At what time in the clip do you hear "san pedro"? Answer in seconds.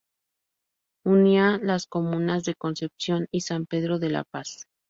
3.41-3.99